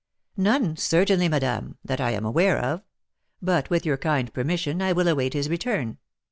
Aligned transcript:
"None, 0.35 0.77
certainly, 0.77 1.29
madame, 1.29 1.77
that 1.85 2.01
I 2.01 2.09
am 2.09 2.25
aware 2.25 2.57
of; 2.57 2.81
but, 3.39 3.69
with 3.69 3.85
your 3.85 3.97
kind 3.97 4.33
permission, 4.33 4.81
I 4.81 4.93
will 4.93 5.07
await 5.07 5.33
his 5.35 5.47
return. 5.47 5.99